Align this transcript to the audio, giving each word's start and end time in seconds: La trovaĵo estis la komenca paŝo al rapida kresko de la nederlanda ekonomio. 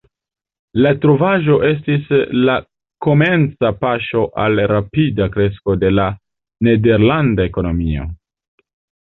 La 0.83 0.91
trovaĵo 1.01 1.57
estis 1.67 2.07
la 2.47 2.55
komenca 3.07 3.71
paŝo 3.83 4.25
al 4.45 4.63
rapida 4.73 5.29
kresko 5.37 5.77
de 5.85 5.93
la 6.01 6.09
nederlanda 6.71 7.47
ekonomio. 7.53 8.09